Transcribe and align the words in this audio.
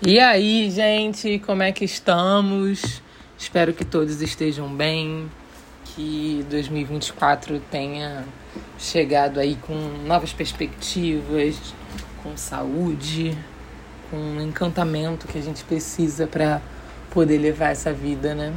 E 0.00 0.20
aí, 0.20 0.70
gente, 0.70 1.40
como 1.40 1.60
é 1.60 1.72
que 1.72 1.84
estamos? 1.84 3.02
Espero 3.36 3.72
que 3.72 3.84
todos 3.84 4.22
estejam 4.22 4.72
bem, 4.72 5.28
que 5.84 6.46
2024 6.48 7.58
tenha 7.68 8.24
chegado 8.78 9.40
aí 9.40 9.56
com 9.56 9.74
novas 10.06 10.32
perspectivas, 10.32 11.74
com 12.22 12.36
saúde, 12.36 13.36
com 14.08 14.40
encantamento 14.40 15.26
que 15.26 15.36
a 15.36 15.42
gente 15.42 15.64
precisa 15.64 16.28
para 16.28 16.62
poder 17.10 17.38
levar 17.38 17.70
essa 17.70 17.92
vida, 17.92 18.36
né? 18.36 18.54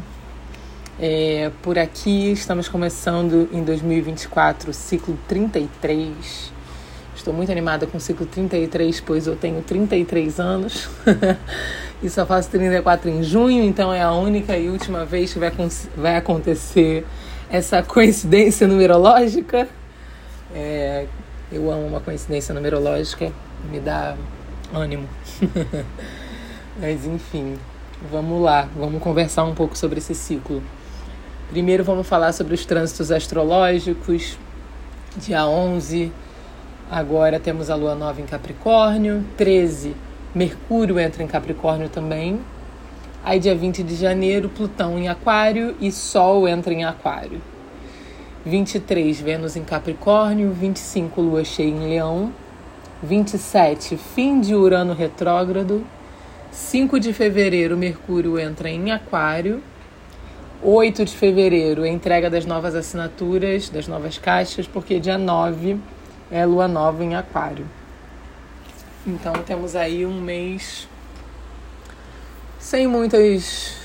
É, 1.00 1.52
por 1.64 1.80
aqui 1.80 2.34
estamos 2.34 2.70
começando 2.70 3.50
em 3.52 3.64
2024 3.64 4.70
o 4.70 4.74
ciclo 4.76 5.18
33 5.28 6.54
Estou 7.16 7.34
muito 7.34 7.52
animada 7.52 7.86
com 7.86 7.98
o 7.98 8.02
ciclo 8.02 8.26
33, 8.26 9.02
pois 9.02 9.28
eu 9.28 9.36
tenho 9.36 9.62
33 9.62 10.40
anos 10.40 10.90
e 12.02 12.10
só 12.10 12.26
faço 12.26 12.50
34 12.50 13.10
em 13.10 13.22
junho, 13.22 13.64
então 13.64 13.94
é 13.94 14.02
a 14.02 14.12
única 14.14 14.58
e 14.58 14.70
última 14.70 15.06
vez 15.06 15.34
que 15.34 15.40
vai, 15.40 15.52
vai 15.96 16.16
acontecer 16.16 17.06
essa 17.50 17.84
coincidência 17.84 18.66
numerológica. 18.66 19.68
É, 20.56 21.06
eu 21.52 21.70
amo 21.70 21.86
uma 21.86 22.00
coincidência 22.00 22.56
numerológica, 22.56 23.32
me 23.70 23.80
dá 23.80 24.16
ânimo. 24.74 25.08
Mas 26.80 27.06
enfim, 27.06 27.58
vamos 28.10 28.42
lá, 28.42 28.70
vamos 28.76 29.04
conversar 29.04 29.44
um 29.44 29.54
pouco 29.54 29.78
sobre 29.78 30.00
esse 30.00 30.16
ciclo. 30.16 30.64
Primeiro 31.50 31.84
vamos 31.84 32.08
falar 32.08 32.32
sobre 32.32 32.54
os 32.54 32.66
trânsitos 32.66 33.12
astrológicos, 33.12 34.38
dia 35.18 35.46
11 35.46 36.10
Agora 36.92 37.40
temos 37.40 37.70
a 37.70 37.76
lua 37.76 37.96
nova 37.96 38.20
em 38.20 38.26
Capricórnio. 38.26 39.24
13, 39.38 39.96
Mercúrio 40.36 41.00
entra 41.00 41.24
em 41.24 41.28
Capricórnio 41.28 41.88
também. 41.88 42.42
Aí, 43.24 43.40
dia 43.40 43.56
20 43.56 43.82
de 43.82 43.96
janeiro, 43.96 44.50
Plutão 44.50 45.00
em 45.00 45.08
Aquário 45.08 45.74
e 45.80 45.90
Sol 45.90 46.50
entra 46.50 46.74
em 46.74 46.84
Aquário. 46.84 47.42
23, 48.46 49.22
Vênus 49.22 49.56
em 49.56 49.64
Capricórnio. 49.64 50.52
25, 50.52 51.22
Lua 51.22 51.46
cheia 51.46 51.70
em 51.70 51.80
Leão. 51.80 52.34
27, 53.02 53.96
fim 53.96 54.42
de 54.42 54.54
Urano 54.54 54.94
retrógrado. 54.94 55.86
5 56.52 57.00
de 57.00 57.14
fevereiro, 57.14 57.78
Mercúrio 57.78 58.38
entra 58.38 58.70
em 58.70 58.92
Aquário. 58.92 59.64
8 60.62 61.06
de 61.06 61.16
fevereiro, 61.16 61.86
entrega 61.86 62.30
das 62.30 62.46
novas 62.46 62.76
assinaturas, 62.76 63.70
das 63.70 63.88
novas 63.88 64.18
caixas, 64.18 64.68
porque 64.68 65.00
dia 65.00 65.18
9 65.18 65.80
é 66.32 66.46
lua 66.46 66.68
nova 66.68 67.04
em 67.04 67.14
Aquário. 67.14 67.66
Então 69.06 69.34
temos 69.46 69.76
aí 69.76 70.06
um 70.06 70.22
mês 70.22 70.88
sem 72.58 72.88
muitos 72.88 73.76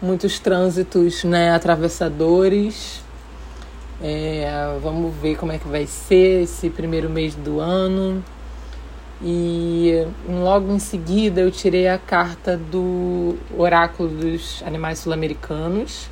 muitos 0.00 0.40
trânsitos, 0.40 1.22
né, 1.22 1.52
atravessadores. 1.52 3.00
É, 4.02 4.76
vamos 4.82 5.14
ver 5.14 5.36
como 5.36 5.52
é 5.52 5.58
que 5.58 5.68
vai 5.68 5.86
ser 5.86 6.42
esse 6.42 6.68
primeiro 6.68 7.08
mês 7.08 7.36
do 7.36 7.60
ano. 7.60 8.24
E 9.22 10.04
logo 10.28 10.72
em 10.72 10.80
seguida 10.80 11.40
eu 11.40 11.50
tirei 11.52 11.86
a 11.86 11.96
carta 11.96 12.56
do 12.56 13.36
Oráculo 13.56 14.08
dos 14.08 14.60
Animais 14.66 14.98
Sul-Americanos 14.98 16.08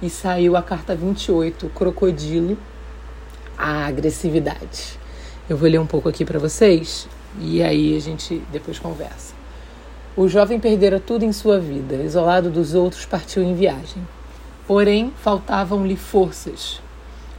e 0.00 0.08
saiu 0.08 0.56
a 0.56 0.62
carta 0.62 0.94
28, 0.94 1.68
Crocodilo 1.70 2.56
a 3.56 3.86
agressividade. 3.86 4.98
Eu 5.48 5.56
vou 5.56 5.68
ler 5.68 5.78
um 5.78 5.86
pouco 5.86 6.08
aqui 6.08 6.24
para 6.24 6.38
vocês 6.38 7.08
e 7.40 7.62
aí 7.62 7.96
a 7.96 8.00
gente 8.00 8.42
depois 8.52 8.78
conversa. 8.78 9.34
O 10.16 10.28
jovem 10.28 10.60
perdera 10.60 11.00
tudo 11.00 11.24
em 11.24 11.32
sua 11.32 11.58
vida, 11.58 11.96
isolado 11.96 12.50
dos 12.50 12.74
outros, 12.74 13.04
partiu 13.04 13.42
em 13.42 13.54
viagem. 13.54 14.06
Porém, 14.66 15.12
faltavam-lhe 15.16 15.96
forças. 15.96 16.80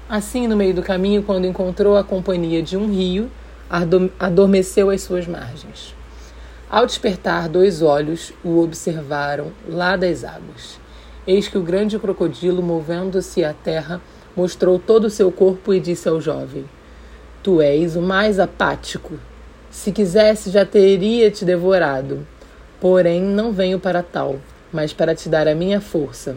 Assim, 0.08 0.48
no 0.48 0.56
meio 0.56 0.74
do 0.74 0.84
caminho, 0.84 1.24
quando 1.24 1.48
encontrou 1.48 1.98
a 1.98 2.04
companhia 2.04 2.62
de 2.62 2.78
um 2.78 2.88
rio, 2.92 3.32
adormeceu 4.20 4.90
às 4.90 5.02
suas 5.02 5.26
margens. 5.26 5.96
Ao 6.70 6.86
despertar, 6.86 7.48
dois 7.48 7.82
olhos 7.82 8.34
o 8.44 8.62
observaram 8.62 9.52
lá 9.68 9.96
das 9.96 10.24
águas. 10.24 10.80
Eis 11.26 11.48
que 11.48 11.58
o 11.58 11.64
grande 11.64 11.98
crocodilo, 11.98 12.62
movendo-se 12.62 13.44
à 13.44 13.54
terra, 13.54 14.02
mostrou 14.36 14.78
todo 14.78 15.06
o 15.06 15.10
seu 15.10 15.32
corpo 15.32 15.74
e 15.74 15.80
disse 15.80 16.10
ao 16.10 16.20
jovem: 16.20 16.66
Tu 17.42 17.62
és 17.62 17.96
o 17.96 18.02
mais 18.02 18.40
apático. 18.40 19.20
Se 19.70 19.92
quisesse, 19.92 20.50
já 20.50 20.66
teria 20.66 21.30
te 21.30 21.46
devorado. 21.46 22.26
Porém, 22.80 23.22
não 23.22 23.52
venho 23.52 23.80
para 23.80 24.04
tal, 24.04 24.40
mas 24.72 24.94
para 24.94 25.16
te 25.16 25.30
dar 25.30 25.48
a 25.48 25.56
minha 25.56 25.80
força. 25.80 26.36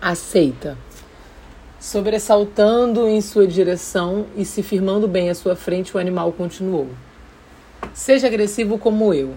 Aceita. 0.00 0.76
Sobressaltando 1.78 3.08
em 3.08 3.20
sua 3.20 3.46
direção 3.46 4.26
e 4.36 4.44
se 4.44 4.62
firmando 4.62 5.08
bem 5.08 5.30
à 5.30 5.34
sua 5.34 5.56
frente, 5.56 5.96
o 5.96 6.00
animal 6.00 6.32
continuou: 6.32 6.88
Seja 7.94 8.26
agressivo 8.26 8.78
como 8.78 9.14
eu. 9.14 9.34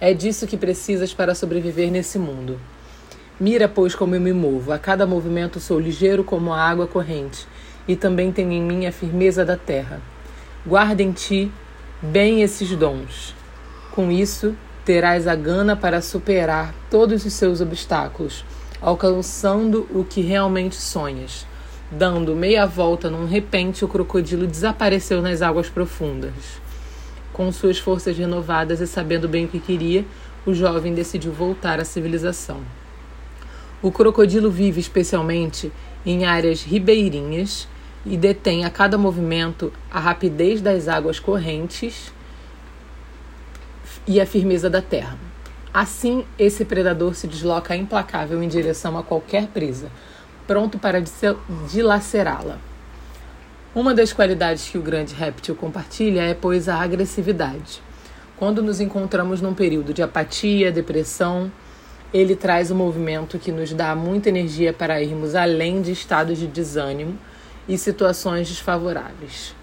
É 0.00 0.14
disso 0.14 0.46
que 0.46 0.56
precisas 0.56 1.12
para 1.12 1.34
sobreviver 1.34 1.90
nesse 1.90 2.18
mundo. 2.18 2.58
Mira, 3.40 3.66
pois, 3.66 3.94
como 3.94 4.14
eu 4.14 4.20
me 4.20 4.34
movo. 4.34 4.70
A 4.70 4.78
cada 4.78 5.06
movimento 5.06 5.58
sou 5.60 5.80
ligeiro 5.80 6.22
como 6.22 6.52
a 6.52 6.60
água 6.60 6.86
corrente, 6.86 7.48
e 7.88 7.96
também 7.96 8.30
tenho 8.30 8.52
em 8.52 8.60
mim 8.60 8.84
a 8.84 8.92
firmeza 8.92 9.46
da 9.46 9.56
terra. 9.56 10.02
Guarda 10.66 11.02
em 11.02 11.10
ti 11.10 11.50
bem 12.02 12.42
esses 12.42 12.68
dons. 12.76 13.34
Com 13.92 14.10
isso, 14.10 14.54
terás 14.84 15.26
a 15.26 15.34
gana 15.34 15.74
para 15.74 16.02
superar 16.02 16.74
todos 16.90 17.24
os 17.24 17.32
seus 17.32 17.62
obstáculos, 17.62 18.44
alcançando 18.78 19.88
o 19.90 20.04
que 20.04 20.20
realmente 20.20 20.76
sonhas. 20.76 21.46
Dando 21.90 22.36
meia 22.36 22.66
volta 22.66 23.08
num 23.08 23.24
repente, 23.24 23.86
o 23.86 23.88
crocodilo 23.88 24.46
desapareceu 24.46 25.22
nas 25.22 25.40
águas 25.40 25.70
profundas. 25.70 26.60
Com 27.32 27.50
suas 27.50 27.78
forças 27.78 28.18
renovadas 28.18 28.82
e 28.82 28.86
sabendo 28.86 29.26
bem 29.26 29.46
o 29.46 29.48
que 29.48 29.58
queria, 29.58 30.04
o 30.44 30.52
jovem 30.52 30.92
decidiu 30.92 31.32
voltar 31.32 31.80
à 31.80 31.86
civilização. 31.86 32.60
O 33.82 33.90
crocodilo 33.90 34.50
vive 34.50 34.78
especialmente 34.78 35.72
em 36.04 36.26
áreas 36.26 36.62
ribeirinhas 36.62 37.66
e 38.04 38.16
detém 38.16 38.64
a 38.64 38.70
cada 38.70 38.98
movimento 38.98 39.72
a 39.90 39.98
rapidez 39.98 40.60
das 40.60 40.86
águas 40.86 41.18
correntes 41.18 42.12
e 44.06 44.20
a 44.20 44.26
firmeza 44.26 44.68
da 44.68 44.82
terra. 44.82 45.16
Assim, 45.72 46.24
esse 46.38 46.64
predador 46.64 47.14
se 47.14 47.26
desloca 47.26 47.76
implacável 47.76 48.42
em 48.42 48.48
direção 48.48 48.98
a 48.98 49.02
qualquer 49.02 49.46
presa, 49.46 49.90
pronto 50.46 50.78
para 50.78 51.02
dilacerá-la. 51.70 52.58
Uma 53.74 53.94
das 53.94 54.12
qualidades 54.12 54.68
que 54.68 54.76
o 54.76 54.82
grande 54.82 55.14
réptil 55.14 55.54
compartilha 55.54 56.22
é, 56.22 56.34
pois, 56.34 56.68
a 56.68 56.82
agressividade. 56.82 57.80
Quando 58.36 58.62
nos 58.62 58.80
encontramos 58.80 59.40
num 59.40 59.54
período 59.54 59.94
de 59.94 60.02
apatia, 60.02 60.72
depressão, 60.72 61.52
ele 62.12 62.34
traz 62.34 62.70
um 62.70 62.74
movimento 62.74 63.38
que 63.38 63.52
nos 63.52 63.72
dá 63.72 63.94
muita 63.94 64.28
energia 64.28 64.72
para 64.72 65.00
irmos 65.00 65.34
além 65.36 65.80
de 65.80 65.92
estados 65.92 66.38
de 66.38 66.46
desânimo 66.46 67.16
e 67.68 67.78
situações 67.78 68.48
desfavoráveis. 68.48 69.54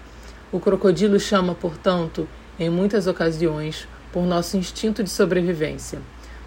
O 0.50 0.58
crocodilo 0.58 1.20
chama, 1.20 1.54
portanto, 1.54 2.26
em 2.58 2.70
muitas 2.70 3.06
ocasiões, 3.06 3.86
por 4.10 4.24
nosso 4.24 4.56
instinto 4.56 5.04
de 5.04 5.10
sobrevivência, 5.10 5.98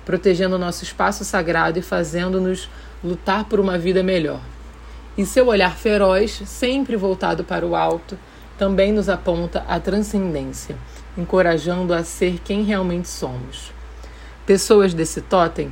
protegendo 0.04 0.58
nosso 0.58 0.84
espaço 0.84 1.24
sagrado 1.24 1.78
e 1.78 1.84
fazendo-nos 1.84 2.68
lutar 3.04 3.46
por 3.46 3.60
uma 3.60 3.78
vida 3.78 4.02
melhor. 4.02 4.42
E 5.16 5.24
seu 5.24 5.48
olhar 5.48 5.78
feroz, 5.78 6.42
sempre 6.46 6.96
voltado 6.96 7.44
para 7.44 7.66
o 7.66 7.76
alto, 7.76 8.18
também 8.58 8.92
nos 8.92 9.08
aponta 9.08 9.64
a 9.68 9.80
transcendência, 9.80 10.76
encorajando 11.16 11.94
a 11.94 12.04
ser 12.04 12.40
quem 12.44 12.64
realmente 12.64 13.08
somos. 13.08 13.72
Pessoas 14.48 14.96
desse 14.96 15.22
totem 15.22 15.72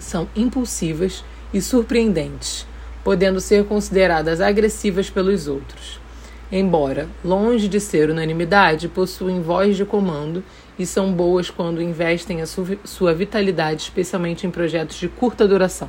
são 0.00 0.28
impulsivas 0.34 1.24
e 1.52 1.60
surpreendentes, 1.60 2.66
podendo 3.04 3.40
ser 3.40 3.64
consideradas 3.64 4.40
agressivas 4.40 5.08
pelos 5.08 5.46
outros. 5.46 6.00
Embora, 6.52 7.08
longe 7.24 7.68
de 7.68 7.78
ser 7.78 8.10
unanimidade, 8.10 8.88
possuem 8.88 9.40
voz 9.40 9.76
de 9.76 9.84
comando 9.84 10.42
e 10.76 10.84
são 10.84 11.12
boas 11.12 11.48
quando 11.48 11.80
investem 11.80 12.42
a 12.42 12.46
sua 12.46 13.14
vitalidade, 13.14 13.82
especialmente 13.82 14.46
em 14.46 14.50
projetos 14.50 14.96
de 14.96 15.06
curta 15.08 15.46
duração. 15.46 15.88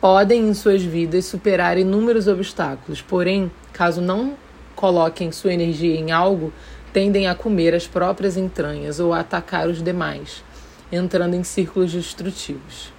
Podem, 0.00 0.48
em 0.48 0.54
suas 0.54 0.82
vidas, 0.82 1.26
superar 1.26 1.76
inúmeros 1.76 2.26
obstáculos, 2.26 3.02
porém, 3.02 3.50
caso 3.72 4.00
não 4.00 4.34
coloquem 4.74 5.30
sua 5.30 5.52
energia 5.52 5.94
em 5.94 6.10
algo, 6.10 6.52
tendem 6.92 7.26
a 7.26 7.34
comer 7.34 7.74
as 7.74 7.86
próprias 7.86 8.36
entranhas 8.36 8.98
ou 9.00 9.12
a 9.12 9.20
atacar 9.20 9.68
os 9.68 9.82
demais 9.82 10.42
entrando 10.90 11.34
em 11.34 11.44
círculos 11.44 11.92
destrutivos. 11.92 12.92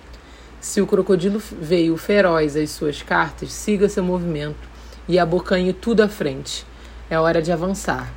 Se 0.59 0.81
o 0.81 0.87
crocodilo 0.87 1.41
veio 1.61 1.95
feroz 1.95 2.55
às 2.55 2.71
suas 2.71 3.01
cartas, 3.01 3.51
siga 3.51 3.87
seu 3.87 4.03
movimento 4.03 4.67
e 5.07 5.19
abocanhe 5.19 5.73
tudo 5.73 6.01
à 6.01 6.09
frente. 6.09 6.65
É 7.09 7.19
hora 7.19 7.41
de 7.41 7.51
avançar. 7.51 8.11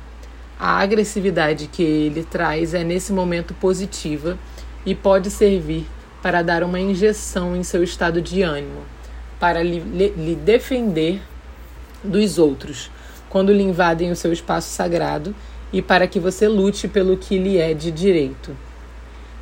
A 0.59 0.79
agressividade 0.79 1.67
que 1.67 1.83
ele 1.83 2.23
traz 2.23 2.73
é 2.73 2.83
nesse 2.83 3.13
momento 3.13 3.53
positiva 3.53 4.37
e 4.85 4.95
pode 4.95 5.29
servir 5.29 5.85
para 6.21 6.41
dar 6.41 6.63
uma 6.63 6.79
injeção 6.79 7.55
em 7.55 7.63
seu 7.63 7.83
estado 7.83 8.21
de 8.21 8.41
ânimo, 8.41 8.81
para 9.39 9.63
lhe, 9.63 9.79
lhe 9.79 10.35
defender 10.35 11.21
dos 12.03 12.37
outros 12.37 12.91
quando 13.29 13.53
lhe 13.53 13.63
invadem 13.63 14.11
o 14.11 14.15
seu 14.15 14.33
espaço 14.33 14.69
sagrado 14.69 15.35
e 15.71 15.81
para 15.81 16.07
que 16.07 16.19
você 16.19 16.47
lute 16.47 16.87
pelo 16.87 17.15
que 17.15 17.37
lhe 17.37 17.57
é 17.57 17.73
de 17.73 17.91
direito. 17.91 18.55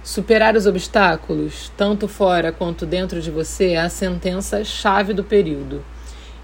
Superar 0.07 0.55
os 0.55 0.65
obstáculos, 0.65 1.69
tanto 1.75 2.07
fora 2.07 2.49
quanto 2.49 2.85
dentro 2.85 3.21
de 3.21 3.29
você, 3.29 3.71
é 3.71 3.81
a 3.81 3.89
sentença 3.89 4.63
chave 4.63 5.13
do 5.13 5.21
período. 5.21 5.83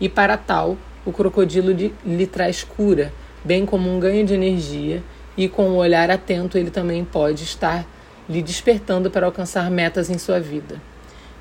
E 0.01 0.09
para 0.09 0.35
tal, 0.35 0.77
o 1.05 1.13
crocodilo 1.13 1.71
lhe, 1.71 1.95
lhe 2.05 2.27
traz 2.27 2.61
cura, 2.61 3.13
bem 3.41 3.65
como 3.65 3.89
um 3.89 4.01
ganho 4.01 4.25
de 4.25 4.33
energia, 4.33 5.01
e 5.37 5.47
com 5.47 5.69
o 5.69 5.77
olhar 5.77 6.11
atento 6.11 6.57
ele 6.57 6.71
também 6.71 7.05
pode 7.05 7.45
estar 7.45 7.85
lhe 8.27 8.41
despertando 8.41 9.09
para 9.09 9.27
alcançar 9.27 9.71
metas 9.71 10.09
em 10.09 10.17
sua 10.17 10.41
vida. 10.41 10.81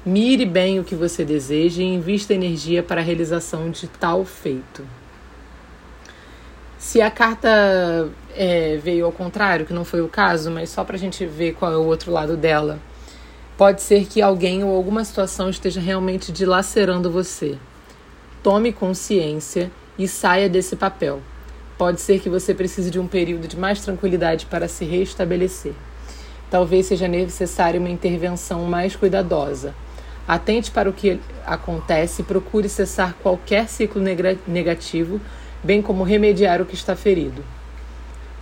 Mire 0.07 0.47
bem 0.47 0.79
o 0.79 0.85
que 0.85 0.95
você 0.95 1.25
deseja 1.25 1.83
e 1.83 1.87
invista 1.87 2.33
energia 2.33 2.85
para 2.85 3.01
a 3.01 3.05
realização 3.05 3.69
de 3.69 3.89
tal 3.89 4.25
feito. 4.25 4.87
Se 6.79 7.01
a 7.01 7.11
carta 7.11 8.11
é, 8.37 8.79
veio 8.83 9.05
ao 9.05 9.13
contrário, 9.13 9.67
que 9.67 9.73
não 9.73 9.85
foi 9.85 10.01
o 10.01 10.09
caso, 10.09 10.51
mas 10.51 10.71
só 10.71 10.85
para 10.85 10.97
a 10.97 10.99
gente 10.99 11.25
ver 11.27 11.55
qual 11.55 11.73
é 11.73 11.77
o 11.77 11.85
outro 11.85 12.13
lado 12.13 12.37
dela, 12.37 12.79
pode 13.57 13.83
ser 13.83 14.07
que 14.07 14.23
alguém 14.23 14.65
ou 14.65 14.75
alguma 14.75 15.05
situação 15.05 15.49
esteja 15.49 15.81
realmente 15.81 16.33
dilacerando 16.33 17.11
você. 17.11 17.59
Tome 18.43 18.73
consciência 18.73 19.71
e 19.99 20.09
saia 20.09 20.49
desse 20.49 20.77
papel. 20.77 21.21
Pode 21.79 22.01
ser 22.01 22.21
que 22.21 22.29
você 22.29 22.55
precise 22.55 22.91
de 22.91 22.99
um 22.99 23.07
período 23.07 23.47
de 23.49 23.57
mais 23.57 23.81
tranquilidade 23.81 24.47
para 24.47 24.69
se 24.69 24.85
restabelecer. 24.85 25.73
Talvez 26.51 26.87
seja 26.87 27.09
necessária 27.09 27.81
uma 27.81 27.89
intervenção 27.89 28.65
mais 28.65 28.95
cuidadosa. 28.95 29.75
Atente 30.27 30.71
para 30.71 30.89
o 30.89 30.93
que 30.93 31.19
acontece 31.45 32.23
e 32.23 32.25
procure 32.25 32.69
cessar 32.69 33.15
qualquer 33.23 33.69
ciclo 33.69 34.03
negativo, 34.47 35.21
bem 35.63 35.83
como 35.83 36.05
remediar 36.05 36.61
o 36.61 36.67
que 36.67 36.75
está 36.75 36.95
ferido. 36.95 37.43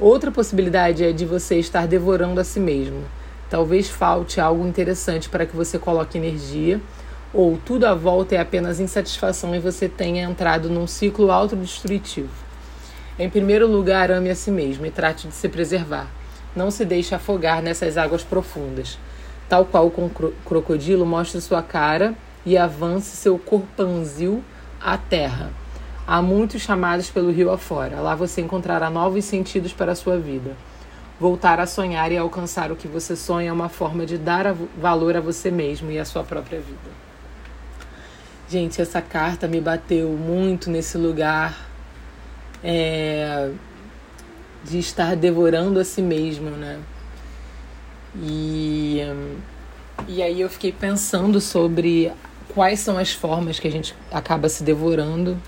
Outra 0.01 0.31
possibilidade 0.31 1.05
é 1.05 1.13
de 1.13 1.27
você 1.27 1.57
estar 1.59 1.87
devorando 1.87 2.41
a 2.41 2.45
si 2.45 2.59
mesmo. 2.59 3.05
Talvez 3.51 3.91
falte 3.91 4.41
algo 4.41 4.67
interessante 4.67 5.29
para 5.29 5.45
que 5.45 5.55
você 5.55 5.79
coloque 5.79 6.17
energia, 6.17 6.81
ou 7.35 7.59
tudo 7.59 7.85
à 7.85 7.95
volta 7.95 8.35
é 8.35 8.39
apenas 8.39 8.81
insatisfação 8.81 9.55
e 9.55 9.59
você 9.59 9.91
tenha 9.91 10.25
entrado 10.25 10.71
num 10.71 10.87
ciclo 10.87 11.31
autodestrutivo. 11.31 12.31
Em 13.19 13.29
primeiro 13.29 13.67
lugar, 13.67 14.11
ame 14.11 14.31
a 14.31 14.35
si 14.35 14.51
mesmo 14.51 14.87
e 14.87 14.91
trate 14.91 15.29
de 15.29 15.35
se 15.35 15.51
preservar. 15.51 16.11
Não 16.57 16.71
se 16.71 16.87
deixe 16.87 17.15
afogar 17.15 17.63
nessas 17.63 17.99
águas 17.99 18.25
profundas. 18.25 18.99
Tal 19.51 19.67
qual 19.67 19.89
o 19.89 20.11
crocodilo, 20.47 21.05
mostre 21.05 21.43
sua 21.43 21.63
cara 21.63 22.15
e 22.47 22.57
avance 22.57 23.17
seu 23.19 23.39
corpanzil 23.39 24.43
à 24.81 24.97
terra. 24.97 25.51
Há 26.07 26.21
muitos 26.21 26.63
chamados 26.63 27.11
pelo 27.11 27.31
rio 27.31 27.51
afora. 27.51 28.01
Lá 28.01 28.15
você 28.15 28.41
encontrará 28.41 28.91
novos 28.91 29.25
sentidos 29.25 29.73
para 29.73 29.93
a 29.93 29.95
sua 29.95 30.19
vida. 30.19 30.57
Voltar 31.21 31.61
a 31.61 31.67
sonhar 31.67 32.11
e 32.11 32.17
alcançar 32.17 32.73
o 32.73 32.77
que 32.77 32.89
você 32.89 33.15
sonha 33.15 33.51
é 33.51 33.53
uma 33.53 33.69
forma 33.69 34.07
de 34.07 34.17
dar 34.17 34.55
valor 34.81 35.17
a 35.17 35.21
você 35.21 35.51
mesmo 35.51 35.91
e 35.91 35.99
à 35.99 36.05
sua 36.05 36.25
própria 36.25 36.59
vida. 36.59 36.91
Gente, 38.49 38.81
essa 38.81 39.01
carta 39.01 39.47
me 39.47 39.61
bateu 39.61 40.09
muito 40.09 40.71
nesse 40.71 40.99
lugar 40.99 41.69
é, 42.65 43.51
de 44.65 44.79
estar 44.79 45.15
devorando 45.15 45.79
a 45.79 45.85
si 45.85 46.03
mesmo, 46.03 46.51
né? 46.51 46.81
E, 48.17 49.01
e 50.09 50.23
aí 50.23 50.41
eu 50.41 50.51
fiquei 50.51 50.73
pensando 50.73 51.41
sobre 51.41 52.13
quais 52.49 52.81
são 52.81 52.99
as 52.99 53.13
formas 53.13 53.61
que 53.61 53.69
a 53.69 53.71
gente 53.71 53.95
acaba 54.11 54.49
se 54.49 54.65
devorando 54.65 55.39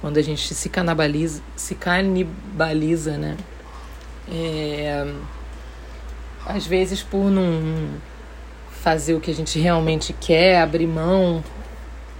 quando 0.00 0.18
a 0.18 0.22
gente 0.22 0.54
se 0.54 0.68
canibaliza, 0.68 1.42
se 1.56 1.74
canibaliza, 1.74 3.16
né? 3.16 3.36
É, 4.30 5.06
às 6.46 6.66
vezes 6.66 7.02
por 7.02 7.30
não 7.30 7.88
fazer 8.70 9.14
o 9.14 9.20
que 9.20 9.30
a 9.30 9.34
gente 9.34 9.58
realmente 9.58 10.12
quer, 10.12 10.60
abrir 10.60 10.86
mão, 10.86 11.42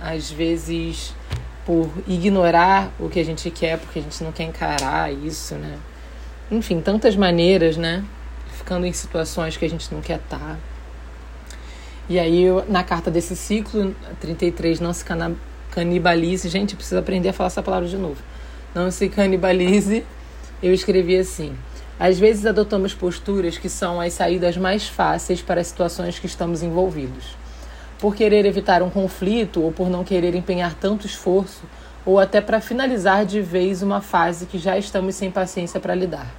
às 0.01 0.31
vezes 0.31 1.15
por 1.65 1.91
ignorar 2.07 2.91
o 2.99 3.09
que 3.09 3.21
a 3.21 3.25
gente 3.25 3.51
quer 3.51 3.79
porque 3.79 3.99
a 3.99 4.03
gente 4.03 4.25
não 4.25 4.33
quer 4.33 4.45
encarar 4.45 5.13
isso, 5.13 5.55
né? 5.55 5.79
enfim, 6.51 6.81
tantas 6.81 7.15
maneiras, 7.17 7.77
né? 7.77 8.05
Ficando 8.57 8.87
em 8.87 8.93
situações 8.93 9.57
que 9.57 9.65
a 9.65 9.71
gente 9.71 9.93
não 9.93 10.01
quer 10.01 10.19
estar. 10.19 10.39
Tá. 10.39 10.57
E 12.09 12.19
aí, 12.19 12.47
na 12.69 12.83
carta 12.83 13.11
desse 13.11 13.37
ciclo, 13.37 13.95
33, 14.21 14.81
não 14.81 14.93
se 14.93 15.05
canibalize. 15.79 16.49
Gente, 16.49 16.73
eu 16.73 16.77
preciso 16.77 16.99
aprender 16.99 17.29
a 17.29 17.33
falar 17.33 17.47
essa 17.47 17.63
palavra 17.63 17.89
de 17.89 17.97
novo. 17.97 18.21
Não 18.75 18.91
se 18.91 19.09
canibalize. 19.09 20.05
Eu 20.61 20.75
escrevi 20.75 21.17
assim: 21.17 21.55
às 22.01 22.19
vezes 22.19 22.45
adotamos 22.45 22.95
posturas 22.95 23.57
que 23.57 23.69
são 23.69 24.01
as 24.01 24.13
saídas 24.13 24.57
mais 24.57 24.89
fáceis 24.89 25.41
para 25.41 25.61
as 25.61 25.69
situações 25.69 26.19
que 26.19 26.27
estamos 26.27 26.63
envolvidos. 26.63 27.37
Por 27.99 28.15
querer 28.15 28.45
evitar 28.45 28.83
um 28.83 28.91
conflito 28.91 29.63
ou 29.63 29.73
por 29.73 29.89
não 29.89 30.03
querer 30.03 30.35
empenhar 30.35 30.75
tanto 30.75 31.07
esforço, 31.07 31.63
ou 32.05 32.19
até 32.19 32.41
para 32.41 32.61
finalizar 32.61 33.25
de 33.25 33.41
vez 33.41 33.83
uma 33.83 34.01
fase 34.01 34.47
que 34.47 34.59
já 34.59 34.79
estamos 34.79 35.15
sem 35.15 35.31
paciência 35.31 35.79
para 35.79 35.95
lidar. 35.95 36.33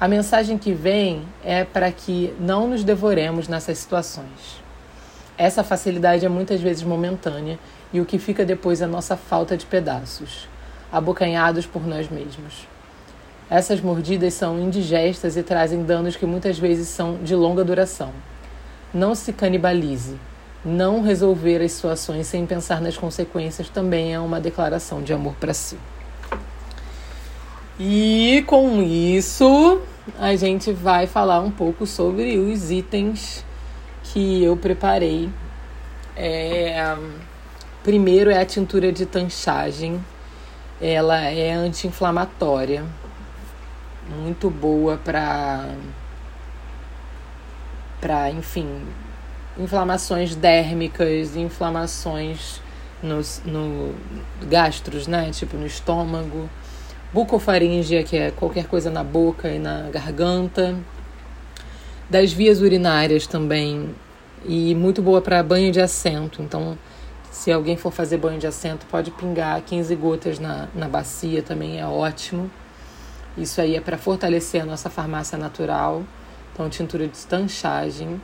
A 0.00 0.08
mensagem 0.08 0.56
que 0.56 0.72
vem 0.72 1.22
é 1.44 1.64
para 1.64 1.92
que 1.92 2.34
não 2.40 2.66
nos 2.66 2.82
devoremos 2.82 3.46
nessas 3.46 3.76
situações. 3.78 4.60
Essa 5.36 5.62
facilidade 5.62 6.24
é 6.24 6.28
muitas 6.28 6.60
vezes 6.60 6.82
momentânea 6.82 7.58
e 7.92 8.00
o 8.00 8.06
que 8.06 8.18
fica 8.18 8.44
depois 8.44 8.80
é 8.80 8.86
nossa 8.86 9.16
falta 9.16 9.56
de 9.56 9.66
pedaços, 9.66 10.48
abocanhados 10.92 11.66
por 11.66 11.86
nós 11.86 12.08
mesmos. 12.08 12.68
Essas 13.48 13.80
mordidas 13.80 14.34
são 14.34 14.60
indigestas 14.60 15.36
e 15.36 15.42
trazem 15.42 15.82
danos 15.82 16.16
que 16.16 16.24
muitas 16.24 16.58
vezes 16.58 16.88
são 16.88 17.16
de 17.16 17.34
longa 17.34 17.64
duração. 17.64 18.12
Não 18.94 19.14
se 19.14 19.32
canibalize, 19.32 20.16
não 20.64 21.02
resolver 21.02 21.62
as 21.62 21.72
situações 21.72 22.26
sem 22.26 22.46
pensar 22.46 22.80
nas 22.80 22.96
consequências 22.96 23.68
também 23.68 24.14
é 24.14 24.20
uma 24.20 24.40
declaração 24.40 25.02
de 25.02 25.12
amor 25.12 25.34
para 25.34 25.54
si. 25.54 25.78
E 27.78 28.44
com 28.46 28.82
isso, 28.82 29.80
a 30.18 30.36
gente 30.36 30.70
vai 30.70 31.06
falar 31.06 31.40
um 31.40 31.50
pouco 31.50 31.86
sobre 31.86 32.38
os 32.38 32.70
itens 32.70 33.44
que 34.04 34.44
eu 34.44 34.54
preparei. 34.56 35.30
É, 36.14 36.94
primeiro 37.82 38.30
é 38.30 38.40
a 38.40 38.44
tintura 38.44 38.92
de 38.92 39.06
tanchagem. 39.06 40.04
Ela 40.80 41.20
é 41.20 41.52
anti-inflamatória, 41.52 42.84
muito 44.08 44.48
boa 44.48 44.96
para 44.96 45.68
para, 48.00 48.30
enfim, 48.30 48.66
inflamações 49.58 50.34
dérmicas, 50.34 51.36
inflamações 51.36 52.62
nos, 53.02 53.42
no 53.44 53.94
gastros, 54.48 55.06
né? 55.06 55.30
Tipo 55.30 55.56
no 55.56 55.66
estômago, 55.66 56.48
bucofaríngea, 57.12 58.02
que 58.02 58.16
é 58.16 58.30
qualquer 58.30 58.66
coisa 58.66 58.90
na 58.90 59.04
boca 59.04 59.48
e 59.50 59.58
na 59.58 59.90
garganta, 59.90 60.76
das 62.08 62.32
vias 62.32 62.60
urinárias 62.60 63.26
também, 63.26 63.94
e 64.44 64.74
muito 64.74 65.02
boa 65.02 65.20
para 65.20 65.42
banho 65.42 65.70
de 65.70 65.80
assento. 65.80 66.42
Então, 66.42 66.78
se 67.30 67.52
alguém 67.52 67.76
for 67.76 67.92
fazer 67.92 68.18
banho 68.18 68.38
de 68.38 68.46
assento, 68.46 68.86
pode 68.86 69.10
pingar 69.12 69.60
15 69.62 69.94
gotas 69.94 70.38
na, 70.38 70.68
na 70.74 70.88
bacia, 70.88 71.42
também 71.42 71.80
é 71.80 71.86
ótimo. 71.86 72.50
Isso 73.38 73.60
aí 73.60 73.76
é 73.76 73.80
para 73.80 73.96
fortalecer 73.96 74.62
a 74.62 74.66
nossa 74.66 74.90
farmácia 74.90 75.38
natural. 75.38 76.02
Então, 76.52 76.68
tintura 76.68 77.06
de 77.06 77.16
estanchagem 77.16 78.20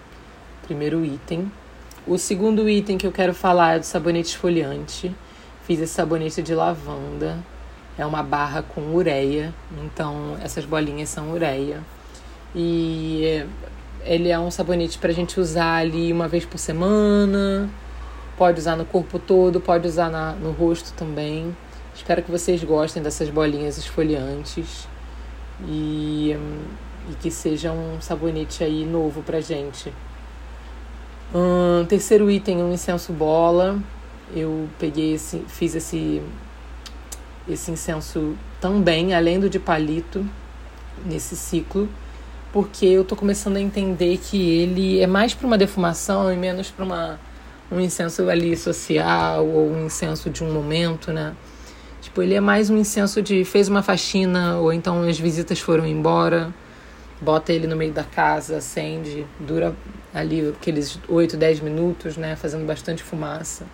primeiro 0.67 1.05
item. 1.05 1.51
O 2.07 2.19
segundo 2.19 2.69
item 2.69 2.99
que 2.99 3.07
eu 3.07 3.13
quero 3.13 3.33
falar 3.33 3.77
é 3.77 3.79
do 3.79 3.85
sabonete 3.85 4.31
esfoliante. 4.31 5.15
Fiz 5.63 5.81
esse 5.81 5.95
sabonete 5.95 6.43
de 6.43 6.55
lavanda. 6.55 7.39
É 7.97 8.05
uma 8.05 8.23
barra 8.23 8.63
com 8.63 8.95
ureia, 8.95 9.55
então 9.83 10.37
essas 10.43 10.67
bolinhas 10.67 11.09
são 11.09 11.33
ureia. 11.33 11.81
E 12.55 13.45
ele 14.05 14.29
é 14.29 14.39
um 14.39 14.51
sabonete 14.51 14.99
para 14.99 15.11
a 15.11 15.15
gente 15.15 15.41
usar 15.41 15.77
ali 15.77 16.13
uma 16.13 16.29
vez 16.29 16.45
por 16.45 16.59
semana. 16.59 17.71
Pode 18.37 18.61
usar 18.61 18.77
no 18.77 18.85
corpo 18.85 19.19
todo, 19.19 19.61
pode 19.61 19.87
usar 19.87 20.11
na, 20.11 20.33
no 20.33 20.53
rosto 20.53 20.93
também. 20.93 21.57
Espero 21.95 22.23
que 22.23 22.31
vocês 22.31 22.63
gostem 22.63 23.03
dessas 23.03 23.31
bolinhas 23.31 23.79
esfoliantes 23.79 24.87
e, 25.67 26.37
e 27.11 27.15
que 27.21 27.31
seja 27.31 27.73
um 27.73 28.01
sabonete 28.01 28.63
aí 28.63 28.85
novo 28.85 29.23
pra 29.23 29.41
gente. 29.41 29.91
Um, 31.35 31.85
terceiro 31.87 32.31
item, 32.31 32.63
um 32.63 32.73
incenso 32.73 33.13
bola. 33.13 33.79
Eu 34.35 34.69
peguei 34.79 35.15
esse, 35.15 35.39
fiz 35.49 35.75
esse, 35.75 36.23
esse 37.49 37.71
incenso 37.71 38.37
também, 38.61 39.15
além 39.15 39.41
do 39.41 39.49
de 39.49 39.59
palito, 39.59 40.27
nesse 41.05 41.37
ciclo, 41.37 41.89
porque 42.53 42.87
eu 42.87 43.05
tô 43.05 43.17
começando 43.17 43.57
a 43.57 43.61
entender 43.61 44.19
que 44.19 44.37
ele 44.37 45.01
é 45.01 45.07
mais 45.07 45.35
para 45.35 45.47
uma 45.47 45.57
defumação 45.57 46.33
e 46.33 46.37
menos 46.37 46.71
para 46.71 46.85
uma 46.85 47.21
um 47.71 47.81
incenso 47.81 48.29
ali 48.29 48.57
social 48.57 49.47
ou 49.47 49.71
um 49.71 49.87
incenso 49.87 50.31
de 50.31 50.45
um 50.45 50.53
momento, 50.53 51.13
né? 51.13 51.35
Tipo, 52.01 52.23
ele 52.23 52.35
é 52.35 52.41
mais 52.41 52.71
um 52.71 52.77
incenso 52.77 53.21
de 53.21 53.45
fez 53.45 53.69
uma 53.69 53.83
faxina 53.83 54.57
ou 54.57 54.73
então 54.73 55.03
as 55.03 55.19
visitas 55.19 55.59
foram 55.59 55.87
embora, 55.87 56.55
bota 57.21 57.53
ele 57.53 57.67
no 57.67 57.77
meio 57.77 57.93
da 57.93 58.05
casa, 58.05 58.59
acende, 58.59 59.27
dura 59.41 59.75
ali 60.15 60.49
aqueles 60.49 60.99
8, 61.09 61.37
10 61.37 61.61
minutos, 61.61 62.17
né, 62.17 62.37
fazendo 62.37 62.65
bastante 62.65 63.03
fumaça. 63.03 63.67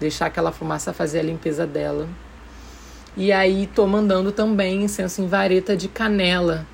Deixar 0.00 0.26
aquela 0.26 0.52
fumaça 0.52 0.92
fazer 0.92 1.20
a 1.20 1.22
limpeza 1.22 1.66
dela. 1.66 2.08
E 3.16 3.32
aí 3.32 3.66
tô 3.66 3.86
mandando 3.86 4.32
também 4.32 4.84
incenso 4.84 5.22
em 5.22 5.26
vareta 5.26 5.76
de 5.76 5.88
canela, 5.88 6.66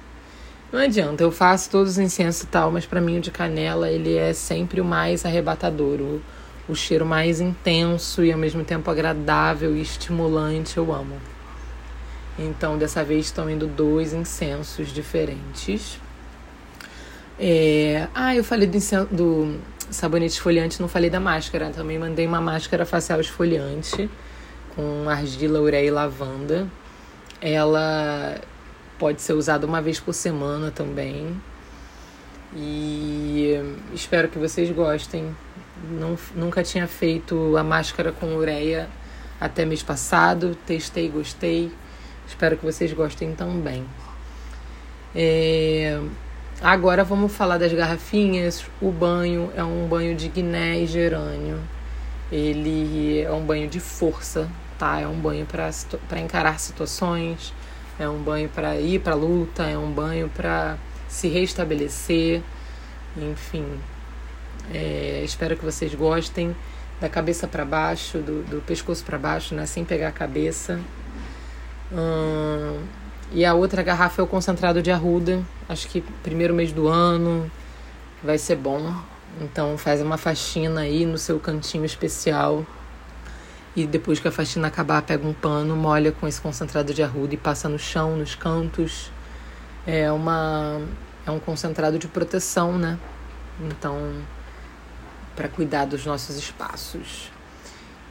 não 0.74 0.80
adianta, 0.80 1.22
eu 1.22 1.30
faço 1.30 1.70
todos 1.70 1.92
os 1.92 1.98
incensos 1.98 2.42
e 2.42 2.46
tal, 2.48 2.68
mas 2.72 2.84
para 2.84 3.00
mim 3.00 3.18
o 3.18 3.20
de 3.20 3.30
canela 3.30 3.88
ele 3.88 4.16
é 4.16 4.32
sempre 4.32 4.80
o 4.80 4.84
mais 4.84 5.24
arrebatador, 5.24 6.00
o, 6.00 6.20
o 6.68 6.74
cheiro 6.74 7.04
mais 7.04 7.40
intenso 7.40 8.24
e 8.24 8.32
ao 8.32 8.38
mesmo 8.38 8.64
tempo 8.64 8.90
agradável 8.90 9.76
e 9.76 9.82
estimulante, 9.82 10.76
eu 10.76 10.92
amo. 10.92 11.16
Então 12.38 12.76
dessa 12.78 13.04
vez 13.04 13.26
estão 13.26 13.48
indo 13.48 13.66
dois 13.66 14.12
incensos 14.12 14.92
diferentes. 14.92 16.00
É... 17.38 18.08
Ah, 18.14 18.34
eu 18.34 18.42
falei 18.42 18.66
do, 18.66 18.78
do 19.10 19.60
sabonete 19.90 20.34
esfoliante, 20.34 20.80
não 20.80 20.88
falei 20.88 21.10
da 21.10 21.20
máscara. 21.20 21.70
Também 21.70 21.98
mandei 21.98 22.26
uma 22.26 22.40
máscara 22.40 22.84
facial 22.84 23.20
esfoliante 23.20 24.08
com 24.74 25.08
argila, 25.08 25.60
ureia 25.60 25.86
e 25.86 25.90
lavanda. 25.90 26.66
Ela 27.40 28.40
pode 28.98 29.20
ser 29.20 29.34
usado 29.34 29.64
uma 29.64 29.80
vez 29.80 30.00
por 30.00 30.12
semana 30.12 30.70
também. 30.70 31.40
E 32.56 33.54
espero 33.92 34.28
que 34.28 34.38
vocês 34.38 34.70
gostem. 34.70 35.34
Não, 35.90 36.16
nunca 36.34 36.62
tinha 36.62 36.86
feito 36.86 37.56
a 37.56 37.64
máscara 37.64 38.12
com 38.12 38.34
ureia 38.36 38.88
até 39.40 39.64
mês 39.64 39.82
passado. 39.82 40.56
Testei, 40.66 41.08
gostei. 41.08 41.72
Espero 42.26 42.56
que 42.56 42.64
vocês 42.64 42.92
gostem 42.92 43.34
também. 43.34 43.84
É... 45.14 46.00
Agora 46.60 47.04
vamos 47.04 47.34
falar 47.34 47.58
das 47.58 47.72
garrafinhas. 47.72 48.64
O 48.80 48.90
banho 48.90 49.52
é 49.56 49.64
um 49.64 49.86
banho 49.86 50.14
de 50.14 50.28
guiné 50.28 50.80
e 50.80 50.86
gerânio. 50.86 51.60
Ele 52.30 53.20
é 53.20 53.30
um 53.30 53.44
banho 53.44 53.68
de 53.68 53.80
força, 53.80 54.48
tá? 54.78 55.00
É 55.00 55.06
um 55.06 55.18
banho 55.18 55.46
para 55.46 56.20
encarar 56.20 56.58
situações 56.58 57.52
é 57.98 58.08
um 58.08 58.18
banho 58.18 58.48
para 58.48 58.76
ir 58.80 59.00
para 59.00 59.14
luta, 59.14 59.64
é 59.64 59.78
um 59.78 59.90
banho 59.90 60.28
para 60.28 60.76
se 61.08 61.28
restabelecer, 61.28 62.42
enfim. 63.16 63.64
É, 64.72 65.22
espero 65.24 65.56
que 65.56 65.64
vocês 65.64 65.94
gostem 65.94 66.54
da 67.00 67.08
cabeça 67.08 67.46
para 67.46 67.64
baixo, 67.64 68.18
do, 68.18 68.42
do 68.44 68.62
pescoço 68.62 69.04
para 69.04 69.18
baixo, 69.18 69.54
né, 69.54 69.66
sem 69.66 69.84
pegar 69.84 70.08
a 70.08 70.12
cabeça. 70.12 70.80
Hum, 71.92 72.80
e 73.32 73.44
a 73.44 73.54
outra 73.54 73.82
garrafa 73.82 74.22
é 74.22 74.24
o 74.24 74.26
concentrado 74.26 74.80
de 74.80 74.90
arruda, 74.90 75.42
acho 75.68 75.88
que 75.88 76.00
primeiro 76.22 76.54
mês 76.54 76.72
do 76.72 76.88
ano 76.88 77.50
vai 78.22 78.38
ser 78.38 78.56
bom. 78.56 78.94
Então 79.40 79.76
faz 79.76 80.00
uma 80.00 80.16
faxina 80.16 80.82
aí 80.82 81.04
no 81.04 81.18
seu 81.18 81.40
cantinho 81.40 81.84
especial 81.84 82.64
e 83.76 83.86
depois 83.86 84.20
que 84.20 84.28
a 84.28 84.30
faxina 84.30 84.68
acabar, 84.68 85.02
pega 85.02 85.26
um 85.26 85.32
pano, 85.32 85.74
molha 85.74 86.12
com 86.12 86.28
esse 86.28 86.40
concentrado 86.40 86.94
de 86.94 87.02
arruda 87.02 87.34
e 87.34 87.36
passa 87.36 87.68
no 87.68 87.78
chão, 87.78 88.16
nos 88.16 88.36
cantos. 88.36 89.10
É 89.84 90.10
uma 90.12 90.80
é 91.26 91.30
um 91.30 91.40
concentrado 91.40 91.98
de 91.98 92.06
proteção, 92.06 92.78
né? 92.78 92.98
Então, 93.60 94.12
para 95.34 95.48
cuidar 95.48 95.84
dos 95.84 96.04
nossos 96.04 96.36
espaços. 96.36 97.30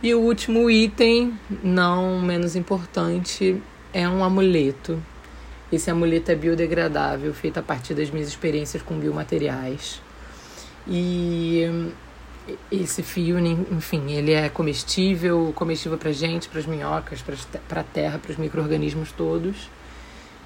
E 0.02 0.14
o 0.14 0.20
último 0.20 0.70
item, 0.70 1.40
não 1.64 2.22
menos 2.22 2.56
importante, 2.56 3.62
é 3.94 4.08
um 4.08 4.24
amuleto. 4.24 5.02
Esse 5.72 5.90
amuleto 5.90 6.30
é 6.32 6.36
biodegradável, 6.36 7.34
feito 7.34 7.58
a 7.58 7.64
partir 7.64 7.94
das 7.94 8.10
minhas 8.10 8.28
experiências 8.28 8.84
com 8.84 9.00
biomateriais. 9.00 10.02
E 10.88 11.90
esse 12.70 13.02
fio, 13.02 13.40
enfim, 13.40 14.12
ele 14.12 14.34
é 14.34 14.50
comestível, 14.50 15.54
comestível 15.56 15.98
para 15.98 16.12
gente, 16.12 16.50
para 16.50 16.60
as 16.60 16.66
minhocas, 16.66 17.24
para 17.68 17.80
a 17.80 17.84
terra, 17.84 18.20
para 18.20 18.32
os 18.32 18.38
micro-organismos 18.38 19.12
todos. 19.14 19.70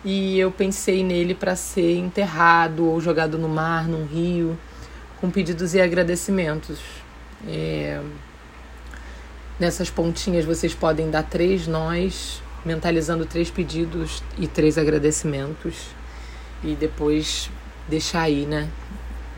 E 0.05 0.39
eu 0.39 0.51
pensei 0.51 1.03
nele 1.03 1.33
para 1.33 1.55
ser 1.55 1.97
enterrado 1.97 2.85
ou 2.85 3.01
jogado 3.01 3.37
no 3.37 3.49
mar, 3.49 3.87
num 3.87 4.05
rio, 4.05 4.57
com 5.19 5.29
pedidos 5.29 5.73
e 5.73 5.81
agradecimentos. 5.81 6.79
É... 7.47 8.01
Nessas 9.59 9.89
pontinhas 9.89 10.45
vocês 10.45 10.73
podem 10.73 11.09
dar 11.09 11.23
três 11.23 11.67
nós, 11.67 12.41
mentalizando 12.63 13.25
três 13.25 13.49
pedidos 13.49 14.23
e 14.37 14.47
três 14.47 14.77
agradecimentos. 14.77 15.87
E 16.63 16.75
depois 16.75 17.49
deixar 17.87 18.21
aí, 18.21 18.45
né? 18.45 18.69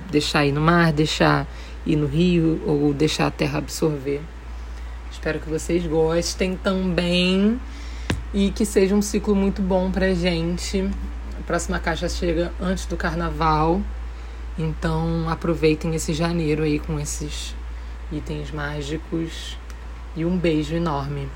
Deixar 0.09 0.39
aí 0.39 0.51
no 0.51 0.62
mar, 0.62 0.91
deixar 0.91 1.48
ir 1.86 1.95
no 1.95 2.07
rio 2.07 2.62
ou 2.65 2.93
deixar 2.93 3.27
a 3.27 3.31
terra 3.31 3.59
absorver. 3.59 4.21
Espero 5.12 5.39
que 5.39 5.50
vocês 5.50 5.86
gostem 5.86 6.55
também 6.55 7.59
e 8.33 8.51
que 8.51 8.65
seja 8.65 8.95
um 8.95 9.01
ciclo 9.01 9.36
muito 9.36 9.62
bom 9.62 9.91
pra 9.91 10.13
gente. 10.13 10.89
A 11.39 11.43
próxima 11.45 11.79
caixa 11.79 12.07
chega 12.07 12.53
antes 12.59 12.86
do 12.86 12.95
carnaval, 12.95 13.81
então 14.59 15.29
aproveitem 15.29 15.95
esse 15.95 16.13
janeiro 16.13 16.63
aí 16.63 16.79
com 16.79 16.99
esses 16.99 17.55
itens 18.11 18.51
mágicos 18.51 19.57
e 20.15 20.25
um 20.25 20.37
beijo 20.37 20.75
enorme. 20.75 21.29